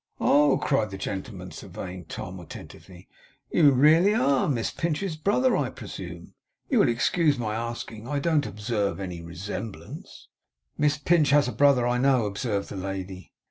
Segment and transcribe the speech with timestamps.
[0.19, 3.07] 'Oh!' cried the gentleman, surveying Tom attentively.
[3.51, 6.33] 'You really are Miss Pinch's brother, I presume?
[6.69, 8.07] You will excuse my asking.
[8.07, 10.27] I don't observe any resemblance.'
[10.75, 13.31] 'Miss Pinch has a brother, I know,' observed the lady.